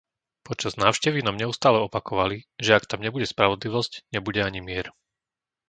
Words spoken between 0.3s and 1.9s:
Počas návštevy nám neustále